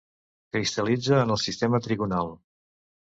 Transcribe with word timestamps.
Cristal·litza 0.55 1.19
en 1.25 1.35
el 1.35 1.39
sistema 1.43 1.81
trigonal. 1.89 2.33